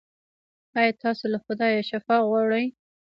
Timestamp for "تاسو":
1.03-1.25